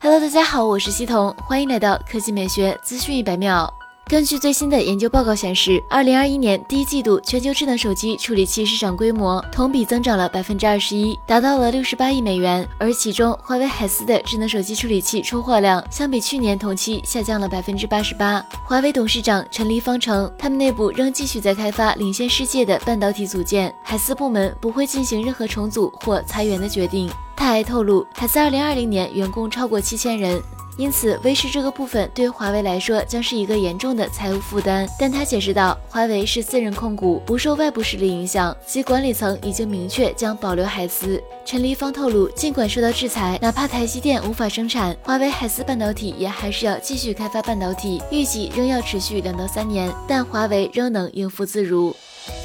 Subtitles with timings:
[0.00, 3.68] Hello，大家好，我是西彤，欢迎来到科技美学资讯一百秒。
[4.06, 12.66] 根据最新的研究报告显示，二零二一年第一季度全球智能手机处理器市场规模同比增长了百分之二十一，达到了六十八亿美元。
[12.78, 18.40] 而其中，华为海思的智能手机处理器出货量相比去年同期下降了百分之八十八。
[18.64, 27.10] 华为董事长陈立方称，他们内部仍继续在开发领先世界的半导体组件，海思部门不会进行任何重组或裁员的决定。
[27.38, 30.42] 他还透露，海思二零二零年员工超过七千人。
[30.76, 34.88] 因此，维持这个部分对华为来说将是一个严重的财务负担。
[34.98, 41.22] 但他解释道，华为是私人控股，不受外部势力影响，其管理层已经明确将保留海思。
[41.44, 51.94] 陈立方透露，尽管受到制裁，哪怕台积电无法生产，华为海思半导体也还是要继续开发半导体，预计仍要持续两到三年，但华为仍能应付自如。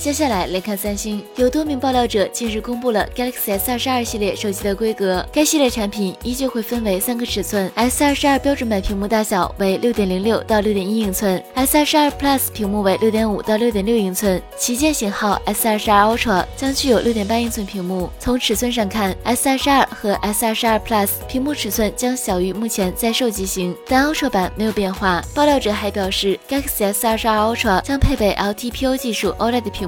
[0.00, 5.26] 接下来来看三星，有多名爆料者近日公布了 Galaxy S 二十二系列手机的规格。
[5.32, 18.08] 该系列产品依旧会分为三个尺寸：S 二十二标准版屏幕大小为六点零六到六点一英寸，S 二十二 Plus 屏幕为六点五到六点六英寸，旗舰型号 S 二十二 Ultra 将具有六点八英寸屏幕。
[18.20, 25.20] 从尺寸上看，S 二十二和 S 二十二 Plus 屏幕尺寸将小于目前在售机型，但 Ultra 版没有变化。
[25.34, 29.87] 爆料者还表示，Galaxy S 二十二 Ultra 将配备 LTPO 技术 OLED 屏